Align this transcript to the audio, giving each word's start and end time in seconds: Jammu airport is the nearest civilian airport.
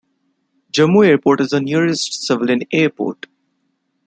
Jammu 0.73 1.05
airport 1.07 1.41
is 1.41 1.49
the 1.49 1.61
nearest 1.61 2.25
civilian 2.25 2.63
airport. 2.71 3.27